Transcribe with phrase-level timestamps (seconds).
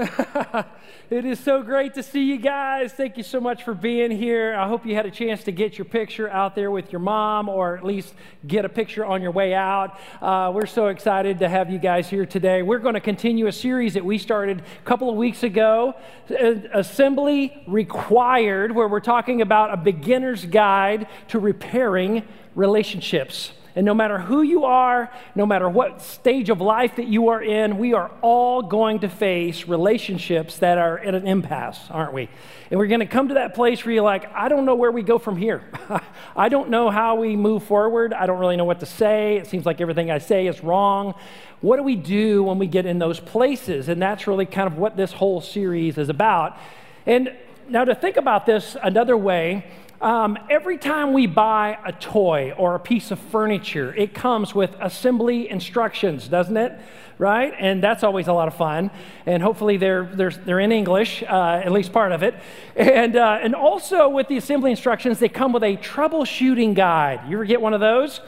[1.10, 2.92] it is so great to see you guys.
[2.92, 4.54] Thank you so much for being here.
[4.54, 7.50] I hope you had a chance to get your picture out there with your mom,
[7.50, 8.14] or at least
[8.46, 10.00] get a picture on your way out.
[10.22, 12.62] Uh, we're so excited to have you guys here today.
[12.62, 15.94] We're going to continue a series that we started a couple of weeks ago
[16.30, 23.52] Assembly Required, where we're talking about a beginner's guide to repairing relationships.
[23.76, 27.42] And no matter who you are, no matter what stage of life that you are
[27.42, 32.28] in, we are all going to face relationships that are at an impasse, aren't we?
[32.70, 34.92] And we're going to come to that place where you're like, I don't know where
[34.92, 35.64] we go from here.
[36.36, 38.12] I don't know how we move forward.
[38.14, 39.38] I don't really know what to say.
[39.38, 41.14] It seems like everything I say is wrong.
[41.60, 43.88] What do we do when we get in those places?
[43.88, 46.56] And that's really kind of what this whole series is about.
[47.06, 47.34] And
[47.68, 49.64] now to think about this another way,
[50.04, 54.76] um, every time we buy a toy or a piece of furniture, it comes with
[54.78, 56.78] assembly instructions, doesn't it?
[57.16, 57.54] Right?
[57.58, 58.90] And that's always a lot of fun.
[59.24, 62.34] And hopefully they're, they're, they're in English, uh, at least part of it.
[62.76, 67.22] And, uh, and also with the assembly instructions, they come with a troubleshooting guide.
[67.26, 68.20] You ever get one of those?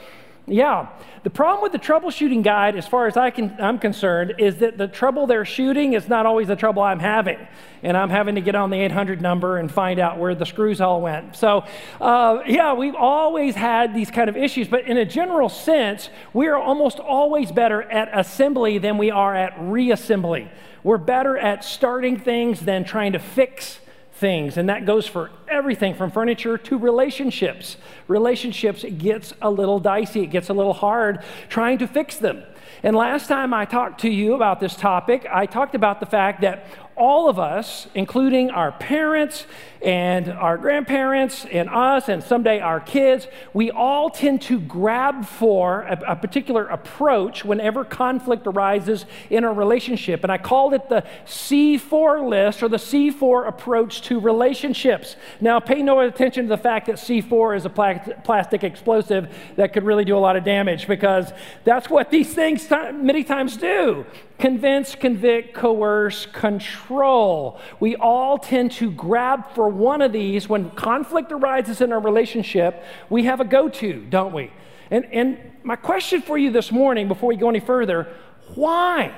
[0.49, 0.87] Yeah.
[1.23, 4.77] The problem with the troubleshooting guide, as far as I can, I'm concerned, is that
[4.77, 7.37] the trouble they're shooting is not always the trouble I'm having.
[7.83, 10.79] And I'm having to get on the 800 number and find out where the screws
[10.79, 11.35] all went.
[11.35, 11.65] So,
[11.99, 14.69] uh, yeah, we've always had these kind of issues.
[14.69, 19.35] But in a general sense, we are almost always better at assembly than we are
[19.35, 20.47] at reassembly.
[20.81, 23.81] We're better at starting things than trying to fix
[24.17, 24.57] things.
[24.57, 27.77] And that goes for everything from furniture to relationships.
[28.07, 32.43] Relationships, gets a little dicey, it gets a little hard trying to fix them.
[32.83, 36.41] And last time I talked to you about this topic, I talked about the fact
[36.41, 36.65] that
[36.97, 39.45] all of us, including our parents
[39.81, 45.81] and our grandparents and us and someday our kids, we all tend to grab for
[45.83, 50.23] a, a, particular approach whenever conflict arises in a relationship.
[50.23, 55.15] And I called it the C4 list or the C4 approach to relationships.
[55.39, 59.83] Now, pay no attention to the fact that C4 is a plastic explosive that could
[59.83, 61.31] really do a lot of damage because
[61.63, 64.05] that's what these things many times do
[64.39, 67.59] convince, convict, coerce, control.
[67.79, 72.83] We all tend to grab for one of these when conflict arises in our relationship.
[73.09, 74.51] We have a go to, don't we?
[74.91, 78.07] And, and my question for you this morning, before we go any further,
[78.55, 79.13] why?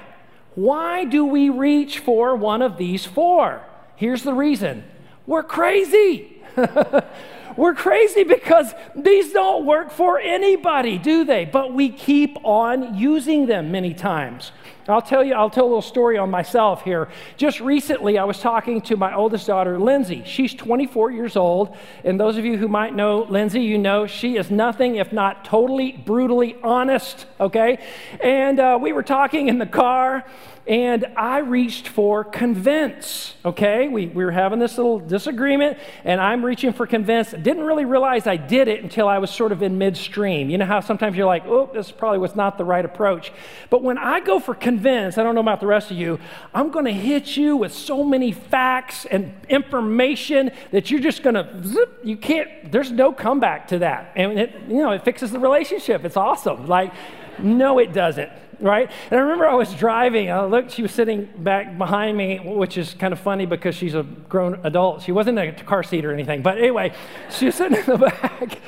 [0.55, 3.63] Why do we reach for one of these four?
[3.95, 4.83] Here's the reason
[5.25, 6.41] we're crazy.
[7.57, 11.43] We're crazy because these don't work for anybody, do they?
[11.43, 14.53] But we keep on using them many times.
[14.89, 17.09] I'll tell you, I'll tell a little story on myself here.
[17.37, 20.23] Just recently, I was talking to my oldest daughter, Lindsay.
[20.25, 21.75] She's 24 years old.
[22.03, 25.45] And those of you who might know Lindsay, you know she is nothing if not
[25.45, 27.79] totally, brutally honest, okay?
[28.21, 30.25] And uh, we were talking in the car,
[30.69, 33.87] and I reached for convince, okay?
[33.87, 37.31] We, we were having this little disagreement, and I'm reaching for convince.
[37.31, 40.49] Didn't really realize I did it until I was sort of in midstream.
[40.51, 43.31] You know how sometimes you're like, oh, this probably was not the right approach.
[43.71, 46.19] But when I go for convince, I don't know about the rest of you,
[46.53, 51.35] I'm going to hit you with so many facts and information that you're just going
[51.35, 51.99] to zip.
[52.03, 54.13] You can't, there's no comeback to that.
[54.15, 56.05] And it, you know, it fixes the relationship.
[56.05, 56.67] It's awesome.
[56.67, 56.93] Like,
[57.39, 58.31] no, it doesn't
[58.61, 58.91] right?
[59.09, 60.31] And I remember I was driving.
[60.31, 63.95] I looked, she was sitting back behind me, which is kind of funny because she's
[63.95, 65.01] a grown adult.
[65.03, 66.41] She wasn't in a car seat or anything.
[66.41, 66.93] But anyway,
[67.29, 68.59] she was sitting in the back.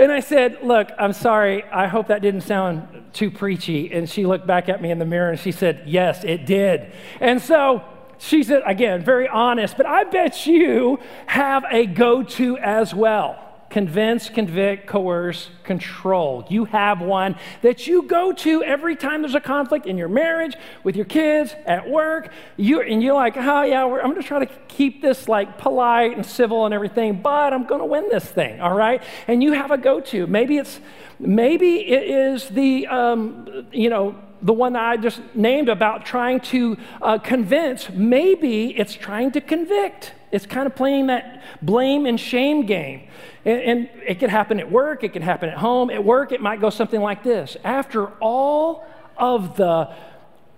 [0.00, 1.62] And I said, Look, I'm sorry.
[1.64, 3.92] I hope that didn't sound too preachy.
[3.92, 6.90] And she looked back at me in the mirror and she said, Yes, it did.
[7.20, 7.84] And so,
[8.16, 13.49] she said, again, very honest, but I bet you have a go to as well
[13.70, 16.44] convince, convict, coerce, control.
[16.50, 20.56] You have one that you go to every time there's a conflict in your marriage,
[20.82, 22.32] with your kids, at work.
[22.56, 26.16] You, and you're like, oh, yeah, I'm going to try to keep this like polite
[26.16, 29.02] and civil and everything, but I'm going to win this thing, all right?
[29.28, 30.26] And you have a go to.
[30.26, 30.80] Maybe it's,
[31.18, 36.40] maybe it is the, um, you know, the one that I just named about trying
[36.40, 40.14] to uh, convince, maybe it's trying to convict.
[40.32, 43.08] It's kind of playing that blame and shame game.
[43.44, 45.90] And, and it could happen at work, it could happen at home.
[45.90, 48.86] At work, it might go something like this After all
[49.16, 49.94] of the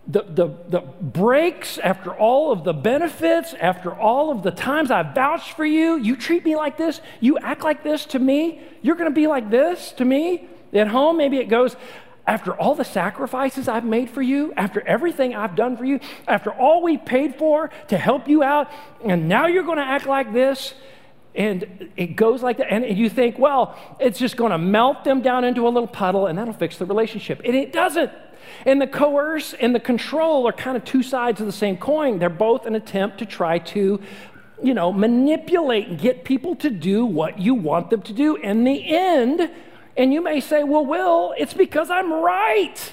[0.07, 5.03] the, the, the breaks, after all of the benefits, after all of the times I
[5.05, 8.97] vouched for you, you treat me like this, you act like this to me, you're
[8.97, 10.49] going to be like this to me.
[10.73, 11.77] At home, maybe it goes,
[12.27, 16.51] after all the sacrifices I've made for you, after everything I've done for you, after
[16.51, 18.71] all we paid for to help you out,
[19.05, 20.75] and now you're going to act like this.
[21.35, 22.71] And it goes like that.
[22.71, 26.27] And you think, well, it's just going to melt them down into a little puddle
[26.27, 27.41] and that'll fix the relationship.
[27.45, 28.13] And it doesn't.
[28.67, 32.19] And the coerce and the control are kind of two sides of the same coin.
[32.19, 34.01] They're both an attempt to try to,
[34.63, 38.37] you know, manipulate and get people to do what you want them to do.
[38.37, 39.51] In the end,
[39.97, 42.93] and you may say, well, Will, it's because I'm right.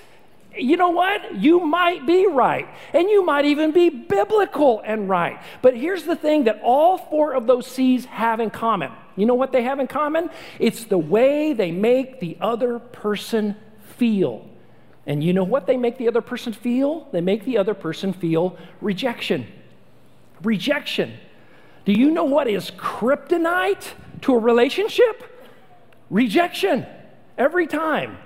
[0.58, 1.36] You know what?
[1.36, 2.68] You might be right.
[2.94, 5.42] And you might even be biblical and right.
[5.62, 8.92] But here's the thing that all four of those C's have in common.
[9.16, 10.30] You know what they have in common?
[10.60, 13.56] It's the way they make the other person
[13.98, 14.46] feel.
[15.06, 17.08] And you know what they make the other person feel?
[17.12, 19.48] They make the other person feel rejection.
[20.44, 21.18] Rejection.
[21.86, 25.24] Do you know what is kryptonite to a relationship?
[26.10, 26.86] Rejection.
[27.38, 28.18] Every time.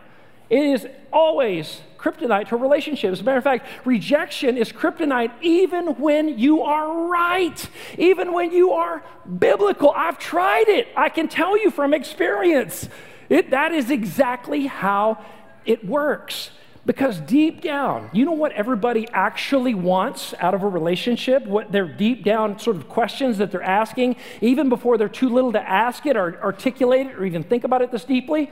[0.50, 3.13] It is always kryptonite to relationships.
[3.13, 8.51] As a matter of fact, rejection is kryptonite even when you are right, even when
[8.51, 9.03] you are
[9.39, 9.91] biblical.
[9.95, 10.89] I've tried it.
[10.97, 12.89] I can tell you from experience.
[13.30, 15.24] It, that is exactly how
[15.65, 16.51] it works.
[16.85, 21.45] Because deep down, you know what everybody actually wants out of a relationship?
[21.45, 25.53] What their deep down sort of questions that they're asking, even before they're too little
[25.53, 28.51] to ask it or articulate it or even think about it this deeply?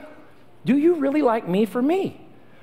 [0.64, 2.20] Do you really like me for me?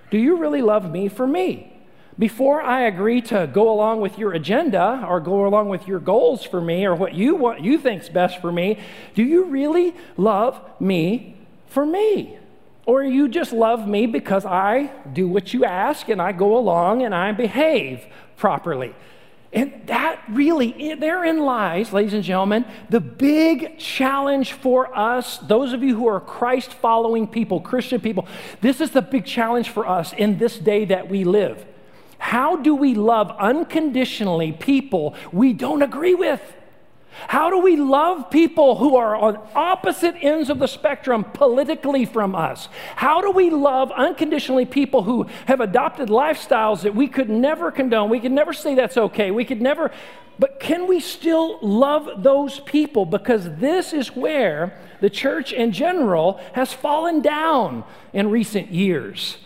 [0.10, 1.72] Do you really love me for me?
[2.18, 6.44] Before I agree to go along with your agenda or go along with your goals
[6.44, 8.80] for me or what you want you think's best for me,
[9.14, 11.38] do you really love me
[11.68, 12.40] for me?
[12.90, 17.04] Or you just love me because I do what you ask and I go along
[17.04, 18.04] and I behave
[18.36, 18.96] properly.
[19.54, 25.84] And that really, therein lies, ladies and gentlemen, the big challenge for us, those of
[25.84, 28.28] you who are Christ following people, Christian people.
[28.60, 31.64] This is the big challenge for us in this day that we live.
[32.18, 36.42] How do we love unconditionally people we don't agree with?
[37.28, 42.36] How do we love people who are on opposite ends of the spectrum politically from
[42.36, 42.70] us?
[42.96, 48.10] How do we love unconditionally people who have adopted lifestyles that we could never condone?
[48.10, 49.32] We could never say that's okay.
[49.32, 49.92] We could never,
[50.38, 53.06] but can we still love those people?
[53.06, 57.84] Because this is where the church in general has fallen down
[58.14, 59.38] in recent years.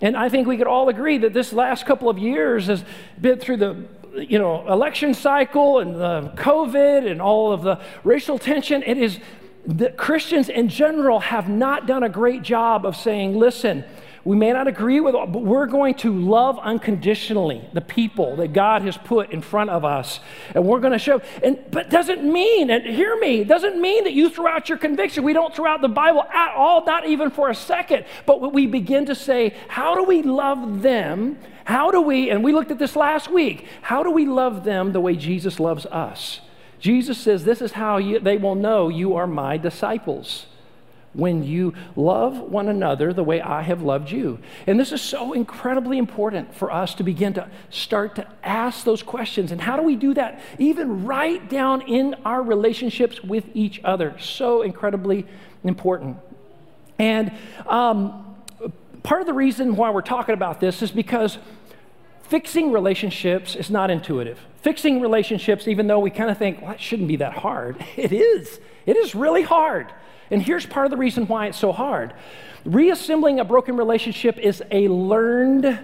[0.00, 2.84] And I think we could all agree that this last couple of years has
[3.20, 3.84] been through the
[4.14, 9.18] you know, election cycle and the COVID and all of the racial tension, it is
[9.66, 13.84] that Christians in general have not done a great job of saying, listen,
[14.30, 18.82] we may not agree with, but we're going to love unconditionally the people that God
[18.82, 20.20] has put in front of us,
[20.54, 21.20] and we're going to show.
[21.42, 25.24] And but doesn't mean, and hear me, doesn't mean that you throw out your conviction.
[25.24, 28.04] We don't throw out the Bible at all, not even for a second.
[28.24, 31.36] But we begin to say, how do we love them?
[31.64, 32.30] How do we?
[32.30, 33.66] And we looked at this last week.
[33.82, 36.40] How do we love them the way Jesus loves us?
[36.78, 40.46] Jesus says, "This is how you, they will know you are my disciples."
[41.12, 44.38] When you love one another the way I have loved you.
[44.66, 49.02] And this is so incredibly important for us to begin to start to ask those
[49.02, 49.50] questions.
[49.50, 50.40] And how do we do that?
[50.58, 54.16] Even right down in our relationships with each other.
[54.20, 55.26] So incredibly
[55.64, 56.18] important.
[56.98, 57.32] And
[57.66, 58.36] um,
[59.02, 61.38] part of the reason why we're talking about this is because
[62.22, 64.38] fixing relationships is not intuitive.
[64.62, 68.12] Fixing relationships, even though we kind of think, well, it shouldn't be that hard, it
[68.12, 68.60] is.
[68.86, 69.92] It is really hard.
[70.30, 72.14] And here's part of the reason why it's so hard
[72.64, 75.78] reassembling a broken relationship is a learned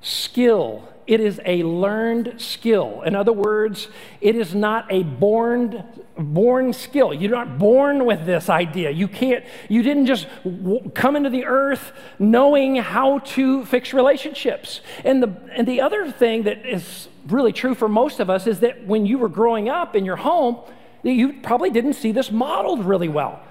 [0.00, 0.88] skill.
[1.06, 3.02] It is a learned skill.
[3.02, 3.88] In other words,
[4.22, 5.84] it is not a born
[6.16, 7.12] born skill.
[7.12, 8.90] You're not born with this idea.
[8.90, 14.80] You can't you didn't just w- come into the earth knowing how to fix relationships.
[15.04, 18.60] And the and the other thing that is really true for most of us is
[18.60, 20.58] that when you were growing up in your home,
[21.02, 23.42] you probably didn't see this modeled really well.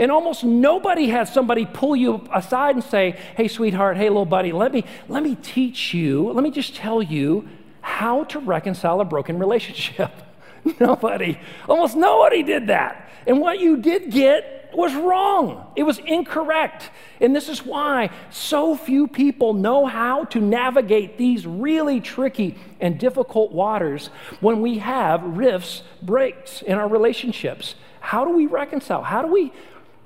[0.00, 4.50] And almost nobody has somebody pull you aside and say, hey, sweetheart, hey, little buddy,
[4.50, 7.46] let me, let me teach you, let me just tell you
[7.82, 10.10] how to reconcile a broken relationship.
[10.80, 11.38] nobody,
[11.68, 13.10] almost nobody did that.
[13.26, 15.70] And what you did get was wrong.
[15.76, 16.90] It was incorrect.
[17.20, 22.98] And this is why so few people know how to navigate these really tricky and
[22.98, 24.08] difficult waters
[24.40, 27.74] when we have rifts, breaks in our relationships.
[28.00, 29.02] How do we reconcile?
[29.02, 29.52] How do we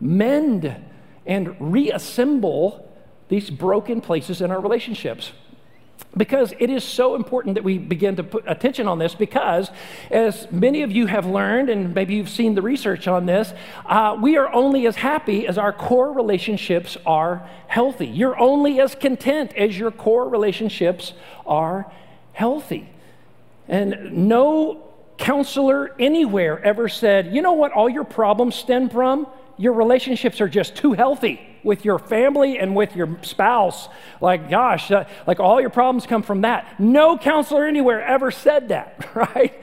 [0.01, 0.75] mend
[1.27, 2.91] and reassemble
[3.29, 5.33] these broken places in our relationships.
[6.17, 9.71] because it is so important that we begin to put attention on this because
[10.11, 13.53] as many of you have learned and maybe you've seen the research on this
[13.87, 18.07] uh, we are only as happy as our core relationships are healthy.
[18.07, 21.15] You're only as content as your core relationships
[21.47, 21.91] are
[22.33, 22.89] healthy.
[23.67, 24.85] And no
[25.17, 30.49] counselor anywhere ever said you know what all your problems stem from your relationships are
[30.49, 33.89] just too healthy with your family and with your spouse.
[34.21, 36.79] Like, gosh, uh, like all your problems come from that.
[36.79, 39.55] No counselor anywhere ever said that, right?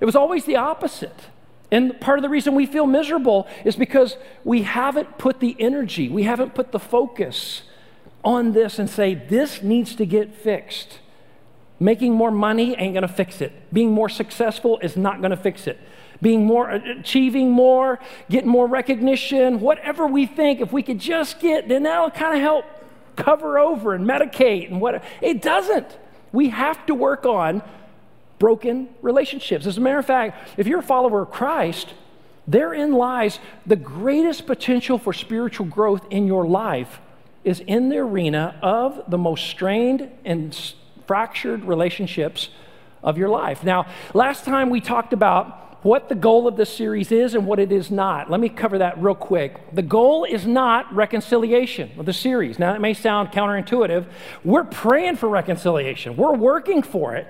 [0.00, 1.28] It was always the opposite.
[1.70, 6.08] And part of the reason we feel miserable is because we haven't put the energy,
[6.08, 7.62] we haven't put the focus
[8.22, 11.00] on this and say, this needs to get fixed.
[11.80, 13.52] Making more money ain't gonna fix it.
[13.72, 15.78] Being more successful is not gonna fix it
[16.24, 17.98] being more, achieving more,
[18.30, 22.40] getting more recognition, whatever we think, if we could just get, then that'll kind of
[22.40, 22.64] help
[23.16, 25.04] cover over and medicate and what.
[25.20, 25.98] It doesn't.
[26.32, 27.62] We have to work on
[28.38, 29.66] broken relationships.
[29.66, 31.94] As a matter of fact, if you're a follower of Christ,
[32.46, 37.00] therein lies the greatest potential for spiritual growth in your life
[37.44, 40.74] is in the arena of the most strained and
[41.06, 42.48] fractured relationships
[43.02, 43.62] of your life.
[43.62, 47.58] Now, last time we talked about what the goal of this series is and what
[47.58, 48.30] it is not.
[48.30, 49.74] Let me cover that real quick.
[49.74, 52.58] The goal is not reconciliation of the series.
[52.58, 54.06] Now, that may sound counterintuitive.
[54.42, 57.28] We're praying for reconciliation, we're working for it,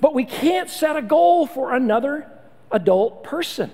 [0.00, 2.30] but we can't set a goal for another
[2.70, 3.70] adult person.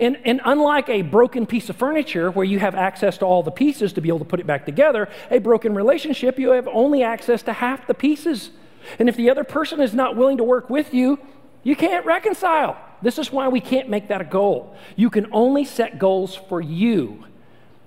[0.00, 3.50] And, and, unlike a broken piece of furniture where you have access to all the
[3.50, 7.02] pieces to be able to put it back together, a broken relationship, you have only
[7.02, 8.50] access to half the pieces.
[8.98, 11.18] And if the other person is not willing to work with you,
[11.62, 12.76] you can't reconcile.
[13.02, 14.76] This is why we can't make that a goal.
[14.96, 17.24] You can only set goals for you.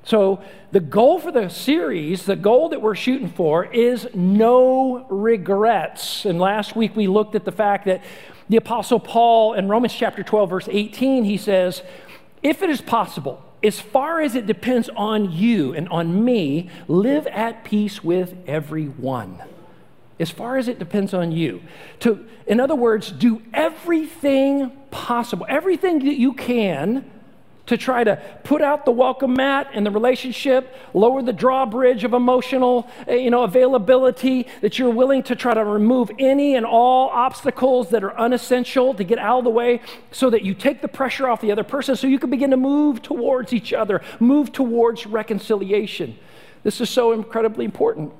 [0.03, 6.25] So, the goal for the series, the goal that we're shooting for, is no regrets.
[6.25, 8.01] And last week we looked at the fact that
[8.49, 11.83] the Apostle Paul in Romans chapter 12, verse 18, he says,
[12.41, 17.27] If it is possible, as far as it depends on you and on me, live
[17.27, 19.39] at peace with everyone
[20.21, 21.61] as far as it depends on you.
[22.01, 27.09] To, in other words, do everything possible, everything that you can
[27.67, 32.13] to try to put out the welcome mat in the relationship, lower the drawbridge of
[32.13, 37.09] emotional eh, you know, availability, that you're willing to try to remove any and all
[37.09, 39.79] obstacles that are unessential to get out of the way
[40.11, 42.57] so that you take the pressure off the other person so you can begin to
[42.57, 46.17] move towards each other, move towards reconciliation.
[46.63, 48.11] This is so incredibly important.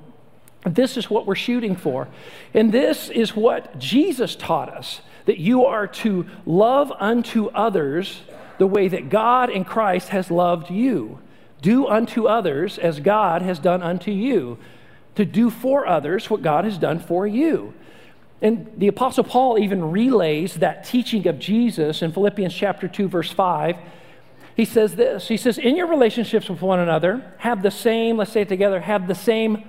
[0.64, 2.08] This is what we're shooting for.
[2.54, 8.22] And this is what Jesus taught us that you are to love unto others
[8.58, 11.20] the way that God in Christ has loved you.
[11.60, 14.58] Do unto others as God has done unto you.
[15.14, 17.72] To do for others what God has done for you.
[18.40, 23.30] And the Apostle Paul even relays that teaching of Jesus in Philippians chapter 2, verse
[23.30, 23.76] 5.
[24.56, 28.32] He says this He says, In your relationships with one another, have the same, let's
[28.32, 29.64] say it together, have the same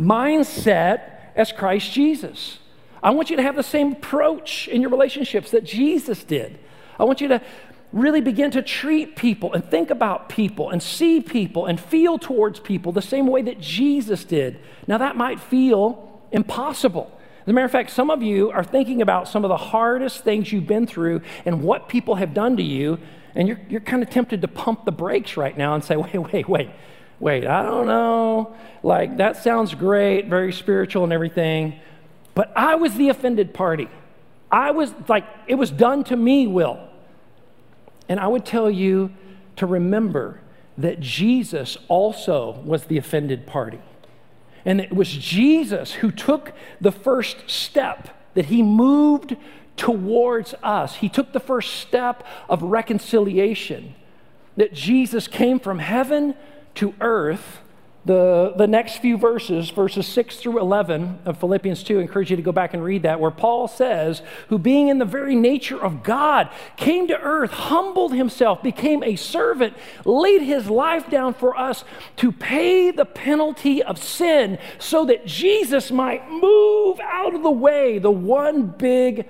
[0.00, 2.58] mindset as Christ Jesus.
[3.02, 6.58] I want you to have the same approach in your relationships that Jesus did.
[6.98, 7.40] I want you to
[7.92, 12.60] really begin to treat people and think about people and see people and feel towards
[12.60, 14.60] people the same way that Jesus did.
[14.86, 17.10] Now, that might feel impossible.
[17.42, 20.22] As a matter of fact, some of you are thinking about some of the hardest
[20.22, 22.98] things you've been through and what people have done to you,
[23.34, 26.14] and you're, you're kind of tempted to pump the brakes right now and say, wait,
[26.14, 26.70] wait, wait
[27.20, 28.56] wait, I don't know.
[28.82, 31.78] Like, that sounds great, very spiritual and everything.
[32.34, 33.88] But I was the offended party.
[34.50, 36.80] I was like, it was done to me, Will.
[38.08, 39.12] And I would tell you
[39.56, 40.40] to remember
[40.78, 43.80] that Jesus also was the offended party.
[44.64, 49.36] And it was Jesus who took the first step, that he moved
[49.76, 50.96] towards us.
[50.96, 53.94] He took the first step of reconciliation,
[54.56, 56.34] that Jesus came from heaven
[56.76, 57.60] to earth.
[58.06, 62.36] The, the next few verses, verses 6 through 11 of Philippians 2, I encourage you
[62.36, 65.78] to go back and read that, where Paul says, Who being in the very nature
[65.78, 66.48] of God,
[66.78, 69.74] came to earth, humbled himself, became a servant,
[70.06, 71.84] laid his life down for us
[72.16, 77.98] to pay the penalty of sin, so that Jesus might move out of the way
[77.98, 79.28] the one big,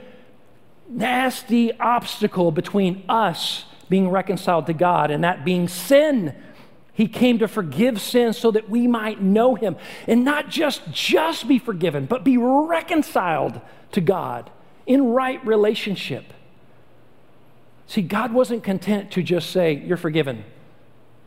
[0.88, 6.34] nasty obstacle between us being reconciled to God, and that being sin.
[7.00, 9.76] He came to forgive sins so that we might know him
[10.06, 13.58] and not just just be forgiven, but be reconciled
[13.92, 14.50] to God
[14.84, 16.26] in right relationship.
[17.86, 20.44] See, God wasn't content to just say, You're forgiven.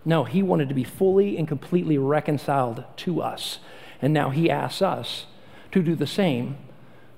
[0.05, 3.57] No, He wanted to be fully and completely reconciled to us.
[3.99, 5.25] And now He asks us
[5.71, 6.55] to do the same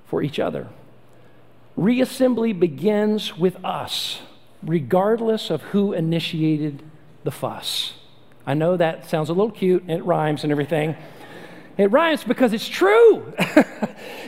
[0.06, 0.70] for each other.
[1.78, 4.22] Reassembly begins with us,
[4.64, 6.84] regardless of who initiated
[7.26, 7.96] the fuss.
[8.48, 10.96] I know that sounds a little cute and it rhymes and everything.
[11.78, 13.34] It rhymes because it's true.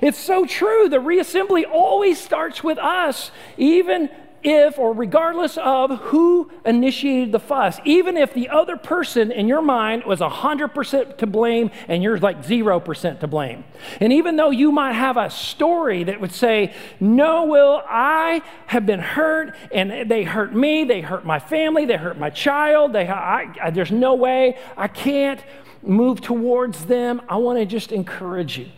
[0.01, 0.89] it's so true.
[0.89, 4.09] The reassembly always starts with us, even
[4.47, 9.61] if or regardless of who initiated the fuss, even if the other person in your
[9.61, 13.65] mind was 100% to blame and you're like 0% to blame.
[13.99, 18.85] And even though you might have a story that would say, No, Will, I have
[18.85, 23.07] been hurt and they hurt me, they hurt my family, they hurt my child, they,
[23.07, 25.43] I, I, there's no way, I can't
[25.83, 27.21] move towards them.
[27.27, 28.69] I want to just encourage you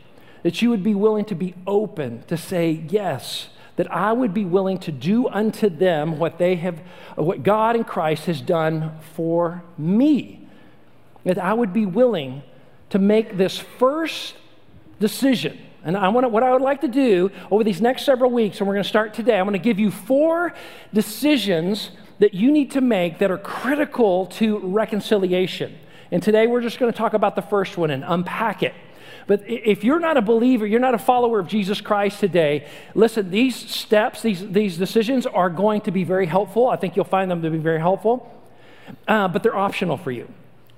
[0.42, 3.50] that you would be willing to be open to say, Yes
[3.80, 6.82] that I would be willing to do unto them what they have,
[7.16, 10.46] what God in Christ has done for me.
[11.24, 12.44] That I would be willing
[12.90, 14.36] to make this first
[15.00, 15.58] decision.
[15.86, 18.68] And I want what I would like to do over these next several weeks, and
[18.68, 20.54] we're going to start today, I'm going to give you four
[20.94, 25.80] decisions that you need to make that are critical to reconciliation.
[26.12, 28.74] And today we're just going to talk about the first one and unpack it.
[29.30, 33.30] But if you're not a believer, you're not a follower of Jesus Christ today, listen,
[33.30, 36.68] these steps, these, these decisions are going to be very helpful.
[36.68, 38.28] I think you'll find them to be very helpful,
[39.08, 40.28] uh, but they're optional for you.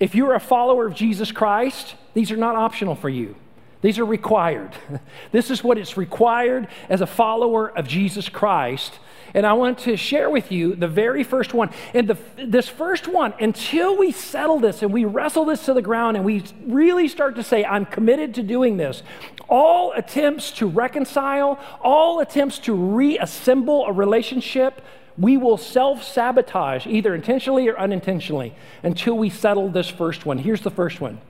[0.01, 3.37] If you're a follower of Jesus Christ, these are not optional for you.
[3.81, 4.73] These are required.
[5.31, 8.99] this is what is required as a follower of Jesus Christ
[9.33, 11.69] and I want to share with you the very first one.
[11.93, 15.81] And the, this first one, until we settle this and we wrestle this to the
[15.81, 19.03] ground and we really start to say, I'm committed to doing this,
[19.47, 24.81] all attempts to reconcile, all attempts to reassemble a relationship,
[25.17, 30.37] we will self sabotage, either intentionally or unintentionally, until we settle this first one.
[30.37, 31.21] Here's the first one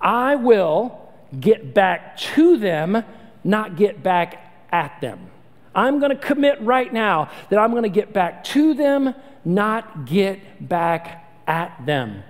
[0.00, 3.04] I will get back to them,
[3.44, 5.29] not get back at them.
[5.74, 10.06] I'm going to commit right now that I'm going to get back to them, not
[10.06, 12.22] get back at them.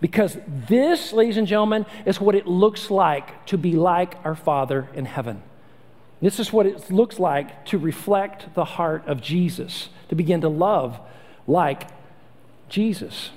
[0.00, 4.88] Because this, ladies and gentlemen, is what it looks like to be like our Father
[4.94, 5.42] in heaven.
[6.20, 10.48] This is what it looks like to reflect the heart of Jesus, to begin to
[10.48, 10.98] love
[11.46, 11.88] like
[12.68, 13.30] Jesus.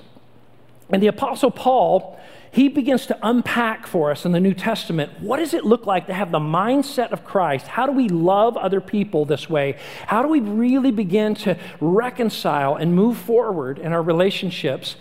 [0.90, 2.18] And the Apostle Paul
[2.52, 6.06] he begins to unpack for us in the New Testament what does it look like
[6.08, 7.66] to have the mindset of Christ?
[7.66, 9.78] How do we love other people this way?
[10.06, 14.96] How do we really begin to reconcile and move forward in our relationships?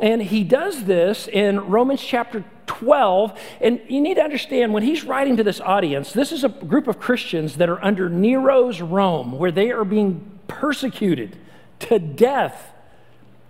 [0.00, 3.38] And he does this in Romans chapter 12.
[3.60, 6.88] And you need to understand when he's writing to this audience, this is a group
[6.88, 11.36] of Christians that are under Nero's Rome, where they are being persecuted
[11.80, 12.72] to death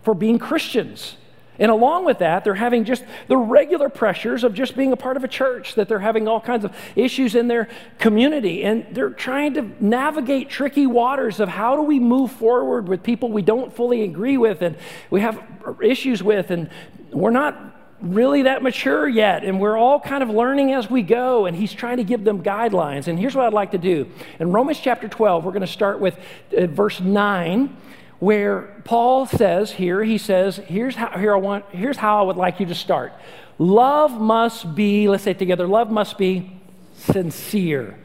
[0.03, 1.17] for being Christians.
[1.61, 5.19] And along with that, they're having just the regular pressures of just being a part
[5.19, 7.69] of a church, that they're having all kinds of issues in their
[7.99, 8.65] community.
[8.65, 13.31] And they're trying to navigate tricky waters of how do we move forward with people
[13.31, 14.77] we don't fully agree with and
[15.11, 15.39] we have
[15.83, 16.71] issues with, and
[17.13, 17.71] we're not
[18.01, 21.73] really that mature yet, and we're all kind of learning as we go, and he's
[21.73, 23.09] trying to give them guidelines.
[23.09, 24.09] And here's what I'd like to do.
[24.39, 26.19] In Romans chapter 12, we're going to start with
[26.57, 27.77] uh, verse 9
[28.21, 32.37] where Paul says here, he says, here's how, here I want, here's how I would
[32.37, 33.13] like you to start.
[33.59, 36.53] Love must be, let's say it together, love must be
[36.95, 37.99] sincere.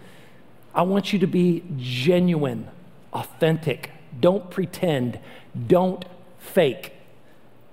[0.73, 2.67] I want you to be genuine,
[3.13, 3.91] authentic.
[4.19, 5.19] Don't pretend.
[5.67, 6.03] Don't
[6.39, 6.93] fake.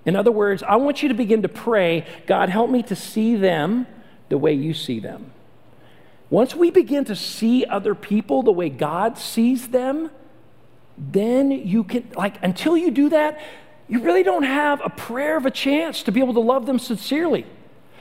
[0.05, 3.37] In other words, I want you to begin to pray, God, help me to see
[3.37, 3.87] them
[4.29, 5.31] the way you see them.
[6.29, 10.11] Once we begin to see other people the way God sees them,
[11.11, 13.41] then you can, like, until you do that,
[13.89, 16.79] you really don't have a prayer of a chance to be able to love them
[16.79, 17.45] sincerely.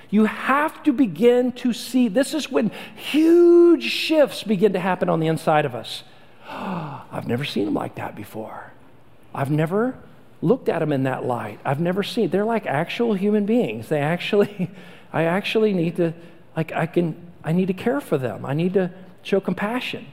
[0.09, 2.07] You have to begin to see.
[2.09, 6.03] This is when huge shifts begin to happen on the inside of us.
[6.49, 8.71] I've never seen them like that before.
[9.33, 9.97] I've never
[10.41, 11.59] looked at them in that light.
[11.63, 12.29] I've never seen.
[12.29, 13.87] They're like actual human beings.
[13.87, 14.69] They actually,
[15.13, 16.13] I actually need to,
[16.55, 18.45] like, I can, I need to care for them.
[18.45, 18.91] I need to
[19.23, 20.05] show compassion.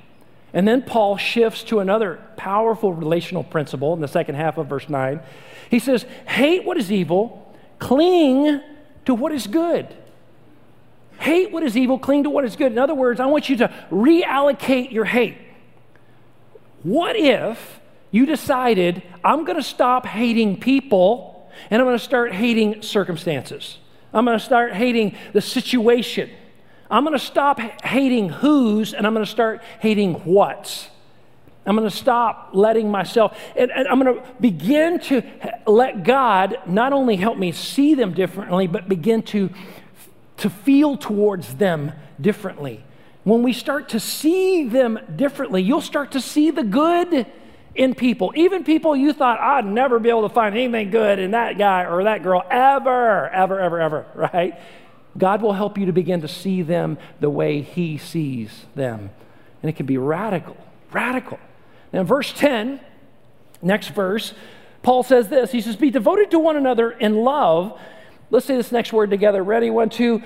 [0.53, 4.89] And then Paul shifts to another powerful relational principle in the second half of verse
[4.89, 5.21] 9.
[5.71, 8.61] He says, Hate what is evil, cling
[9.05, 9.95] to what is good.
[11.19, 12.73] Hate what is evil, cling to what is good.
[12.73, 15.37] In other words, I want you to reallocate your hate.
[16.83, 17.81] What if
[18.11, 23.79] you decided, I'm going to stop hating people and I'm going to start hating circumstances?
[24.15, 26.31] I'm going to start hating the situation.
[26.90, 30.88] I'm going to stop hating who's and I'm going to start hating what's.
[31.66, 35.22] I'm going to stop letting myself, and, and, I'm going to begin to
[35.66, 39.51] let God not only help me see them differently, but begin to,
[40.38, 42.83] to feel towards them differently.
[43.24, 47.27] when we start to see them differently, you'll start to see the good
[47.74, 48.33] in people.
[48.35, 51.85] Even people you thought, I'd never be able to find anything good in that guy
[51.85, 54.59] or that girl ever, ever, ever, ever, right?
[55.19, 59.11] God will help you to begin to see them the way He sees them.
[59.63, 60.57] And it can be radical,
[60.93, 61.39] radical.
[61.93, 62.81] Now, verse 10,
[63.61, 64.33] next verse,
[64.83, 67.79] Paul says this He says, Be devoted to one another in love.
[68.31, 69.43] Let's say this next word together.
[69.43, 69.71] Ready?
[69.71, 70.23] One, two.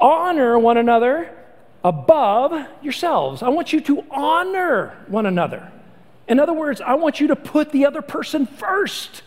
[0.00, 1.34] Honor one another
[1.82, 3.42] above yourselves.
[3.42, 5.72] I want you to honor one another.
[6.28, 9.22] In other words, I want you to put the other person first,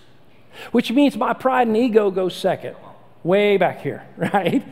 [0.71, 2.75] which means my pride and ego goes second,
[3.23, 4.63] way back here, right?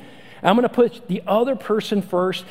[0.43, 2.45] I'm going to put the other person first,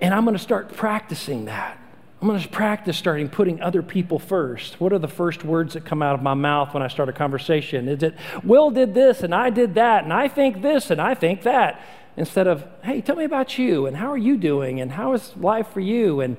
[0.00, 1.78] and I'm going to start practicing that.
[2.20, 4.80] I'm going to practice starting putting other people first.
[4.80, 7.12] What are the first words that come out of my mouth when I start a
[7.12, 7.88] conversation?
[7.88, 11.14] Is it, Will did this, and I did that, and I think this, and I
[11.14, 11.80] think that?
[12.16, 15.36] instead of, hey, tell me about you and how are you doing and how is
[15.36, 16.20] life for you?
[16.20, 16.36] And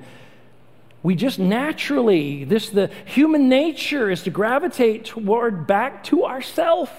[1.02, 6.90] we just naturally, this the human nature is to gravitate toward back to ourself.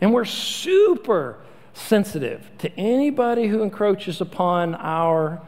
[0.00, 1.38] And we're super
[1.74, 5.42] sensitive to anybody who encroaches upon our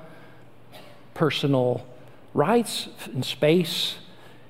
[1.14, 1.86] personal
[2.34, 3.96] rights and space.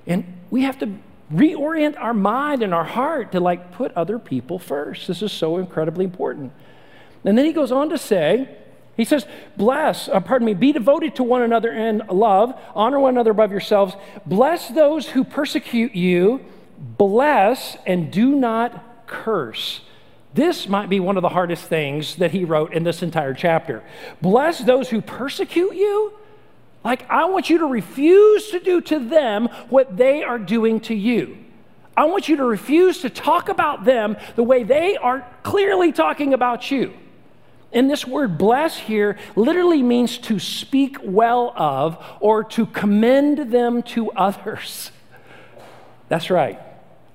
[0.06, 0.98] And we have to
[1.32, 5.06] reorient our mind and our heart to like put other people first.
[5.06, 6.52] This is so incredibly important.
[7.24, 8.48] And then he goes on to say,
[8.96, 13.14] he says, Bless, uh, pardon me, be devoted to one another in love, honor one
[13.14, 16.44] another above yourselves, bless those who persecute you,
[16.78, 19.82] bless and do not curse.
[20.36, 23.82] This might be one of the hardest things that he wrote in this entire chapter.
[24.20, 26.12] Bless those who persecute you.
[26.84, 30.94] Like, I want you to refuse to do to them what they are doing to
[30.94, 31.38] you.
[31.96, 36.34] I want you to refuse to talk about them the way they are clearly talking
[36.34, 36.92] about you.
[37.72, 43.82] And this word bless here literally means to speak well of or to commend them
[43.84, 44.90] to others.
[46.10, 46.60] That's right.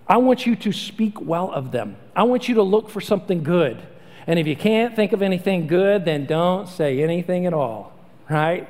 [0.07, 1.97] I want you to speak well of them.
[2.15, 3.82] I want you to look for something good.
[4.28, 7.93] And if you can't think of anything good, then don't say anything at all,
[8.30, 8.69] right?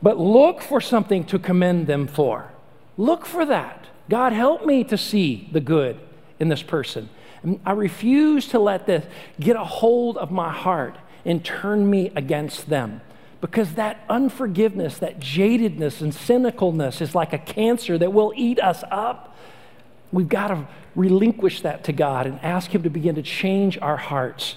[0.00, 2.50] But look for something to commend them for.
[2.96, 3.86] Look for that.
[4.08, 5.98] God, help me to see the good
[6.40, 7.08] in this person.
[7.64, 9.04] I refuse to let this
[9.38, 13.00] get a hold of my heart and turn me against them.
[13.40, 18.84] Because that unforgiveness, that jadedness and cynicalness is like a cancer that will eat us
[18.90, 19.36] up.
[20.12, 23.96] We've got to relinquish that to God and ask Him to begin to change our
[23.96, 24.56] hearts.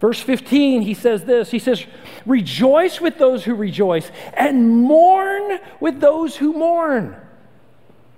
[0.00, 1.84] Verse 15, he says this He says,
[2.26, 7.16] Rejoice with those who rejoice and mourn with those who mourn.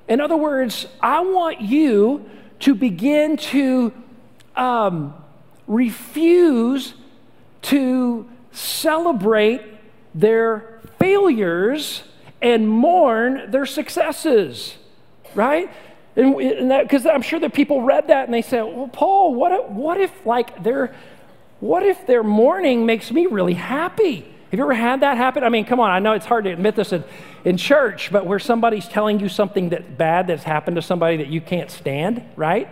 [0.09, 2.29] In other words, I want you
[2.61, 3.93] to begin to
[4.57, 5.15] um,
[5.67, 6.95] refuse
[7.63, 9.63] to celebrate
[10.15, 12.03] their failures
[12.41, 14.77] and mourn their successes,
[15.35, 15.71] right?
[16.14, 19.70] And because I'm sure that people read that and they say, "Well, Paul, what if,
[19.70, 20.94] what if like their
[21.61, 25.44] what if their mourning makes me really happy?" Have you ever had that happen?
[25.44, 27.05] I mean, come on, I know it's hard to admit this in,
[27.42, 31.29] in church, but where somebody's telling you something that bad that's happened to somebody that
[31.29, 32.68] you can't stand, right?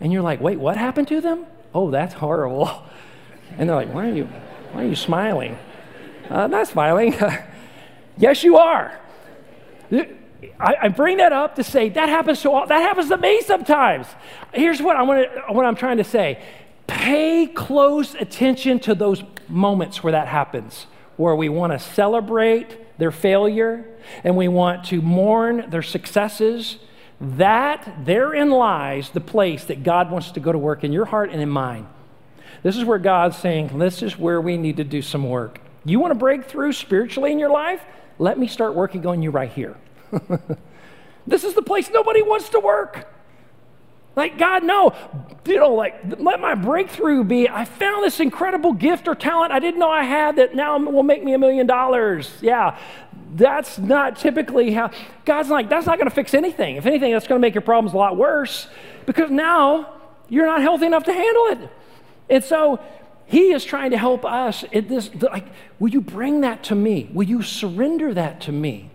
[0.00, 1.46] And you're like, wait, what happened to them?
[1.72, 2.82] Oh, that's horrible.
[3.56, 4.24] And they're like, why are you,
[4.72, 5.56] why are you smiling?
[6.28, 7.14] Uh, not smiling.
[8.16, 8.98] yes, you are.
[10.58, 13.40] I, I, bring that up to say that happens to all that happens to me
[13.42, 14.06] sometimes.
[14.52, 16.42] Here's what I want what I'm trying to say.
[16.86, 23.10] Pay close attention to those moments where that happens where we want to celebrate their
[23.10, 23.84] failure
[24.22, 26.78] and we want to mourn their successes,
[27.20, 31.30] that therein lies the place that God wants to go to work in your heart
[31.30, 31.86] and in mine.
[32.62, 35.60] This is where God's saying, this is where we need to do some work.
[35.84, 37.82] You want to break through spiritually in your life?
[38.18, 39.76] Let me start working on you right here.
[41.26, 43.10] this is the place nobody wants to work.
[44.16, 44.94] Like, God, no,
[45.44, 49.58] you know, like, let my breakthrough be I found this incredible gift or talent I
[49.58, 52.32] didn't know I had that now will make me a million dollars.
[52.40, 52.78] Yeah,
[53.34, 54.92] that's not typically how
[55.24, 56.76] God's like, that's not going to fix anything.
[56.76, 58.68] If anything, that's going to make your problems a lot worse
[59.04, 59.94] because now
[60.28, 61.70] you're not healthy enough to handle it.
[62.30, 62.80] And so,
[63.26, 65.46] he is trying to help us in this like
[65.78, 68.90] will you bring that to me will you surrender that to me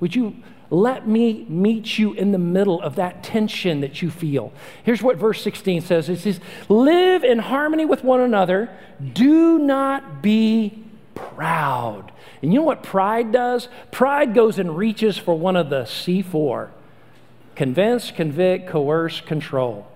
[0.00, 0.34] would you
[0.70, 4.52] let me meet you in the middle of that tension that you feel.
[4.82, 8.70] Here's what verse 16 says it says, Live in harmony with one another,
[9.12, 12.12] do not be proud.
[12.42, 13.68] And you know what pride does?
[13.90, 16.70] Pride goes and reaches for one of the C4
[17.54, 19.86] convince, convict, coerce, control.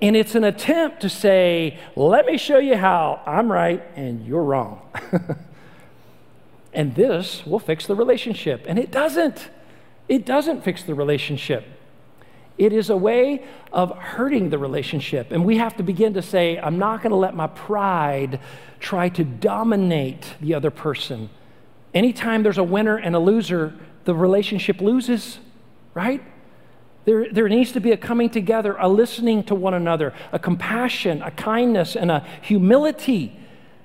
[0.00, 4.42] And it's an attempt to say, let me show you how I'm right and you're
[4.42, 4.82] wrong.
[6.72, 8.64] and this will fix the relationship.
[8.66, 9.48] And it doesn't.
[10.12, 11.64] It doesn't fix the relationship.
[12.58, 15.32] It is a way of hurting the relationship.
[15.32, 18.38] And we have to begin to say, I'm not going to let my pride
[18.78, 21.30] try to dominate the other person.
[21.94, 23.72] Anytime there's a winner and a loser,
[24.04, 25.38] the relationship loses,
[25.94, 26.22] right?
[27.06, 31.22] There, there needs to be a coming together, a listening to one another, a compassion,
[31.22, 33.34] a kindness, and a humility.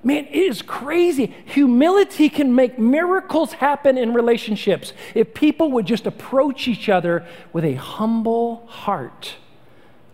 [0.08, 1.36] Man, it is crazy.
[1.48, 7.66] Humility can make miracles happen in relationships if people would just approach each other with
[7.66, 9.36] a humble heart,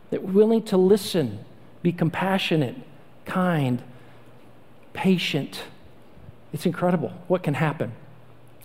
[0.10, 1.46] that willing to listen,
[1.84, 2.76] be compassionate,
[3.26, 3.84] kind,
[4.94, 5.62] patient.
[6.54, 7.92] It's incredible what can happen.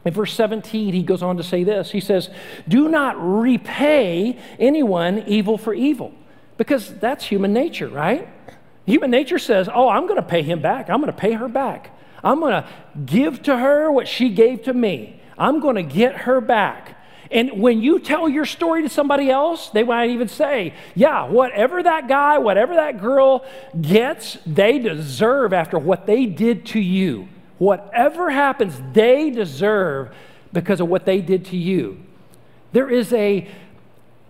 [0.07, 2.31] In verse 17, he goes on to say this He says,
[2.67, 6.15] Do not repay anyone evil for evil,
[6.57, 8.31] because that's human nature, right?
[8.89, 10.89] Human nature says, Oh, I'm going to pay him back.
[10.89, 11.95] I'm going to pay her back.
[12.25, 12.69] I'm going to
[13.05, 15.21] give to her what she gave to me.
[15.37, 16.97] I'm going to get her back.
[17.31, 21.83] And when you tell your story to somebody else, they might even say, Yeah, whatever
[21.83, 23.45] that guy, whatever that girl
[23.79, 27.29] gets, they deserve after what they did to you.
[27.59, 30.15] Whatever happens, they deserve
[30.51, 32.03] because of what they did to you.
[32.73, 33.47] There is a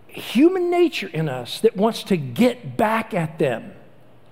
[0.08, 3.72] human nature in us that wants to get back at them,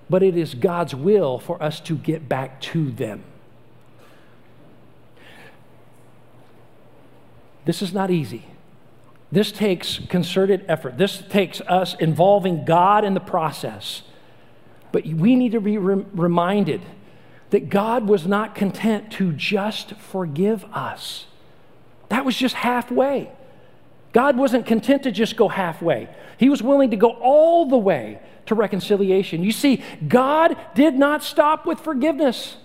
[0.09, 3.23] but it is God's will for us to get back to them.
[7.65, 8.45] This is not easy.
[9.31, 10.97] This takes concerted effort.
[10.97, 14.03] This takes us involving God in the process.
[14.93, 16.81] But we need to be re- reminded
[17.49, 21.25] that God was not content to just forgive us.
[22.09, 23.31] That was just halfway.
[24.17, 28.19] God wasn't content to just go halfway, He was willing to go all the way
[28.47, 29.43] to reconciliation.
[29.43, 32.57] You see, God did not stop with forgiveness.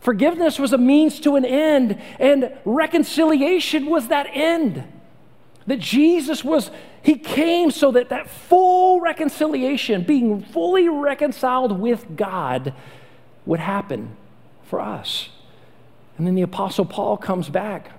[0.00, 4.82] Forgiveness was a means to an end, and reconciliation was that end.
[5.66, 6.70] That Jesus was,
[7.02, 12.72] He came so that that full reconciliation, being fully reconciled with God,
[13.44, 14.16] would happen
[14.62, 15.28] for us.
[16.16, 17.90] And then the apostle Paul comes back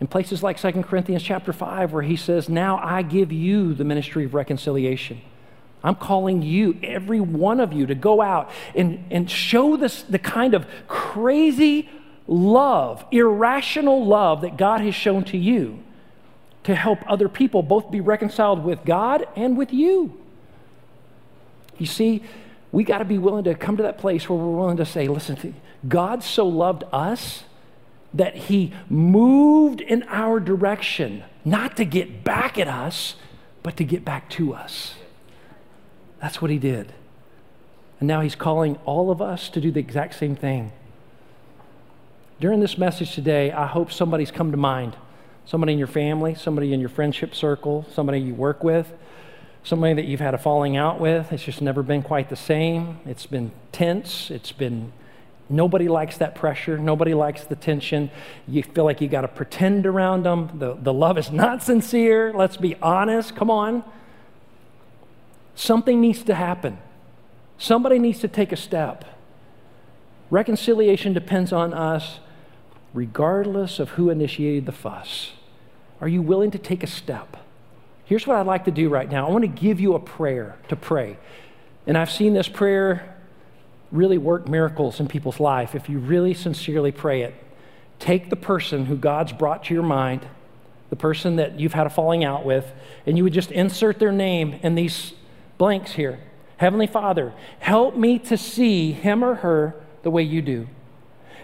[0.00, 3.84] in places like 2 Corinthians chapter 5 where he says, "Now I give you the
[3.84, 5.20] ministry of reconciliation."
[5.82, 10.18] I'm calling you, every one of you, to go out and, and show this, the
[10.18, 11.88] kind of crazy
[12.26, 15.78] love, irrational love that God has shown to you
[16.64, 20.20] to help other people both be reconciled with God and with you.
[21.78, 22.22] You see,
[22.72, 25.08] we got to be willing to come to that place where we're willing to say,
[25.08, 25.54] listen,
[25.86, 27.44] God so loved us
[28.14, 33.16] that he moved in our direction, not to get back at us,
[33.62, 34.94] but to get back to us.
[36.20, 36.92] That's what he did.
[38.00, 40.72] And now he's calling all of us to do the exact same thing.
[42.40, 44.96] During this message today, I hope somebody's come to mind.
[45.44, 48.92] Somebody in your family, somebody in your friendship circle, somebody you work with
[49.68, 51.32] somebody that you've had a falling out with.
[51.32, 53.00] It's just never been quite the same.
[53.04, 54.30] It's been tense.
[54.30, 54.92] It's been,
[55.48, 56.78] nobody likes that pressure.
[56.78, 58.10] Nobody likes the tension.
[58.46, 60.58] You feel like you got to pretend around them.
[60.58, 62.32] The, the love is not sincere.
[62.32, 63.34] Let's be honest.
[63.34, 63.84] Come on.
[65.54, 66.78] Something needs to happen.
[67.58, 69.04] Somebody needs to take a step.
[70.30, 72.20] Reconciliation depends on us
[72.94, 75.32] regardless of who initiated the fuss.
[76.00, 77.36] Are you willing to take a step?
[78.04, 80.56] Here's what I'd like to do right now I want to give you a prayer
[80.68, 81.18] to pray.
[81.86, 83.17] And I've seen this prayer
[83.90, 87.34] really work miracles in people's life if you really sincerely pray it.
[87.98, 90.26] Take the person who God's brought to your mind,
[90.90, 92.70] the person that you've had a falling out with,
[93.06, 95.14] and you would just insert their name in these
[95.56, 96.20] blanks here.
[96.58, 100.68] Heavenly Father, help me to see him or her the way you do.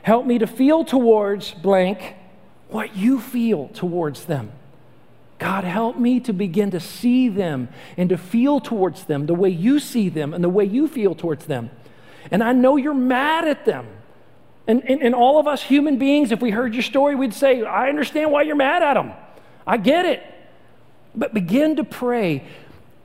[0.02, 2.14] Help me to feel towards blank
[2.68, 4.52] what you feel towards them.
[5.38, 9.50] God, help me to begin to see them and to feel towards them the way
[9.50, 11.70] you see them and the way you feel towards them.
[12.30, 13.86] And I know you're mad at them.
[14.66, 17.62] And, and, and, all of us human beings, if we heard your story, we'd say,
[17.62, 19.12] I understand why you're mad at them.
[19.66, 20.22] I get it.
[21.14, 22.46] But begin to pray,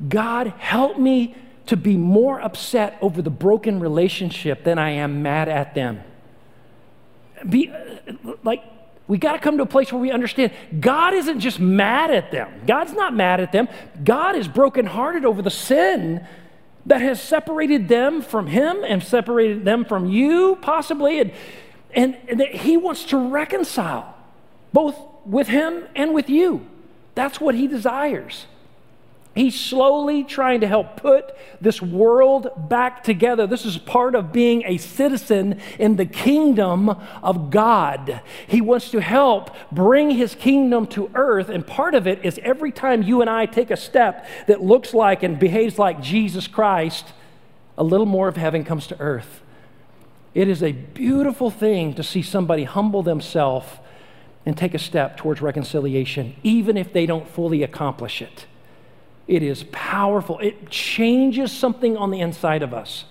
[0.08, 5.50] God, help me to be more upset over the broken relationship than I am mad
[5.50, 6.02] at them.
[7.48, 8.64] Be uh, like,
[9.08, 12.32] we got to come to a place where we understand God isn't just mad at
[12.32, 12.50] them.
[12.66, 13.68] God's not mad at them.
[14.04, 16.26] God is brokenhearted over the sin
[16.90, 21.20] that has separated them from Him and separated them from you, possibly.
[21.20, 21.32] And,
[21.94, 24.16] and, and that He wants to reconcile
[24.74, 26.68] both with Him and with you.
[27.14, 28.48] That's what He desires.
[29.40, 33.48] He's slowly trying to help put this world back together.
[33.48, 36.90] This is part of being a citizen in the kingdom
[37.24, 38.20] of God.
[38.48, 42.74] He wants to help bring his kingdom to earth, and part of it is every
[42.74, 47.06] time you and I take a step that looks like and behaves like Jesus Christ,
[47.78, 49.40] a little more of heaven comes to earth.
[50.34, 53.70] It is a beautiful thing to see somebody humble themselves
[54.46, 58.46] and take a step towards reconciliation, even if they don't fully accomplish it.
[59.30, 60.40] It is powerful.
[60.40, 63.06] It changes something on the inside of us.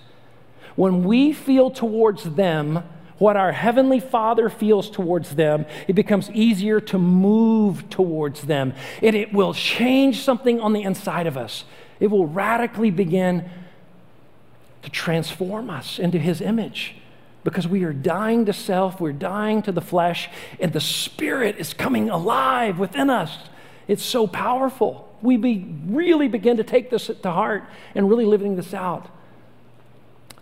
[0.74, 2.82] When we feel towards them
[3.18, 8.74] what our Heavenly Father feels towards them, it becomes easier to move towards them.
[9.00, 11.62] And it will change something on the inside of us.
[12.00, 13.48] It will radically begin
[14.82, 16.96] to transform us into His image
[17.44, 20.28] because we are dying to self, we're dying to the flesh,
[20.58, 23.38] and the Spirit is coming alive within us.
[23.88, 25.08] It's so powerful.
[25.22, 29.08] We be, really begin to take this to heart and really living this out.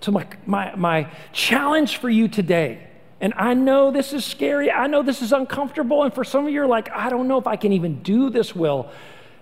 [0.00, 2.86] So, my, my, my challenge for you today,
[3.20, 6.52] and I know this is scary, I know this is uncomfortable, and for some of
[6.52, 8.90] you, are like, I don't know if I can even do this, Will.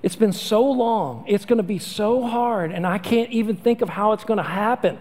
[0.02, 3.88] It's been so long, it's gonna be so hard, and I can't even think of
[3.88, 4.98] how it's gonna happen.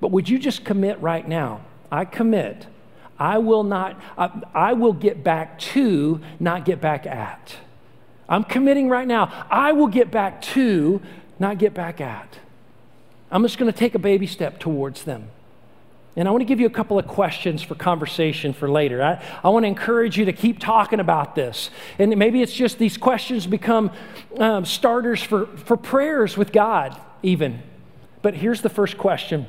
[0.00, 1.60] But would you just commit right now?
[1.92, 2.66] I commit.
[3.18, 7.56] I will not, I, I will get back to, not get back at.
[8.28, 9.46] I'm committing right now.
[9.50, 11.00] I will get back to,
[11.38, 12.38] not get back at.
[13.30, 15.30] I'm just going to take a baby step towards them.
[16.16, 19.02] And I want to give you a couple of questions for conversation for later.
[19.02, 21.68] I, I want to encourage you to keep talking about this.
[21.98, 23.90] And maybe it's just these questions become
[24.38, 27.62] um, starters for, for prayers with God, even.
[28.22, 29.46] But here's the first question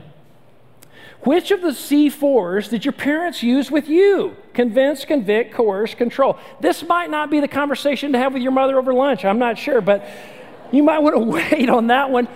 [1.22, 4.36] which of the C4s did your parents use with you?
[4.58, 6.36] Convince, convict, coerce, control.
[6.60, 9.24] This might not be the conversation to have with your mother over lunch.
[9.24, 10.04] I'm not sure, but
[10.72, 11.20] you might want to
[11.60, 12.28] wait on that one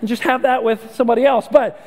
[0.00, 1.48] and just have that with somebody else.
[1.50, 1.80] But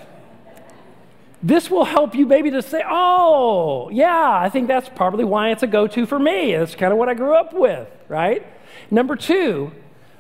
[1.44, 5.62] this will help you maybe to say, oh, yeah, I think that's probably why it's
[5.62, 6.54] a go to for me.
[6.56, 8.44] It's kind of what I grew up with, right?
[8.90, 9.74] Number two,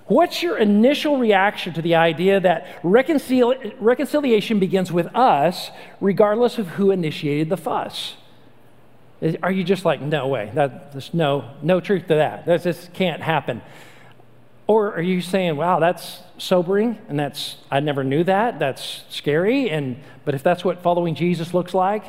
[0.05, 6.67] What's your initial reaction to the idea that reconcili- reconciliation begins with us, regardless of
[6.67, 8.17] who initiated the fuss?
[9.41, 12.45] Are you just like, no way, that, there's no, no truth to that.
[12.45, 13.61] That just can't happen.
[14.67, 19.69] Or are you saying, wow, that's sobering and that's, I never knew that, that's scary,
[19.69, 22.05] and, but if that's what following Jesus looks like,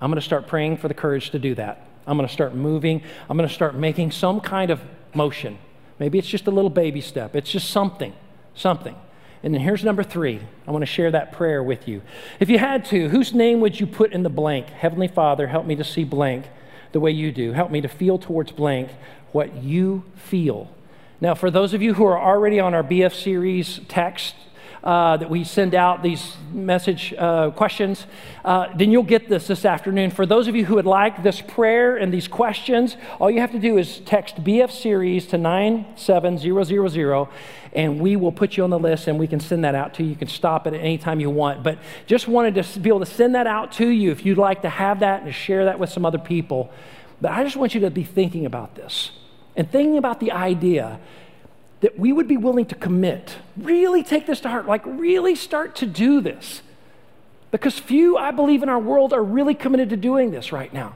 [0.00, 1.86] I'm going to start praying for the courage to do that.
[2.06, 3.02] I'm going to start moving.
[3.28, 4.80] I'm going to start making some kind of
[5.14, 5.58] motion
[6.00, 7.36] Maybe it's just a little baby step.
[7.36, 8.14] It's just something,
[8.54, 8.96] something.
[9.42, 10.40] And then here's number three.
[10.66, 12.02] I want to share that prayer with you.
[12.38, 14.68] If you had to, whose name would you put in the blank?
[14.68, 16.46] Heavenly Father, help me to see blank
[16.92, 17.52] the way you do.
[17.52, 18.90] Help me to feel towards blank
[19.32, 20.70] what you feel.
[21.20, 24.34] Now, for those of you who are already on our BF series text,
[24.82, 28.06] uh, that we send out these message uh, questions,
[28.44, 30.10] uh, then you'll get this this afternoon.
[30.10, 33.52] For those of you who would like this prayer and these questions, all you have
[33.52, 37.28] to do is text BF series to 97000
[37.72, 40.02] and we will put you on the list and we can send that out to
[40.02, 40.10] you.
[40.10, 41.62] You can stop it at any time you want.
[41.62, 44.62] But just wanted to be able to send that out to you if you'd like
[44.62, 46.72] to have that and share that with some other people.
[47.20, 49.12] But I just want you to be thinking about this
[49.54, 50.98] and thinking about the idea
[51.80, 55.76] that we would be willing to commit, really take this to heart, like really start
[55.76, 56.62] to do this.
[57.50, 60.94] Because few, I believe, in our world are really committed to doing this right now.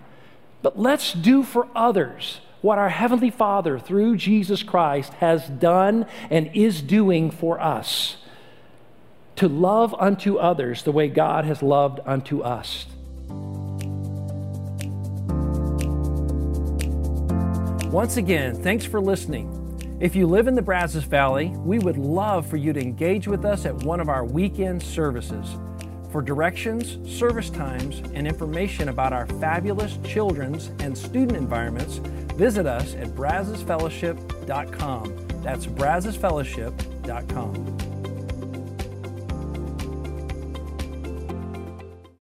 [0.62, 6.50] But let's do for others what our Heavenly Father, through Jesus Christ, has done and
[6.54, 8.16] is doing for us
[9.36, 12.86] to love unto others the way God has loved unto us.
[17.92, 19.98] Once again, thanks for listening.
[20.00, 23.44] If you live in the Brazos Valley, we would love for you to engage with
[23.44, 25.54] us at one of our weekend services.
[26.10, 32.00] For directions, service times, and information about our fabulous children's and student environments,
[32.36, 35.26] visit us at brazosfellowship.com.
[35.42, 37.93] That's brazosfellowship.com.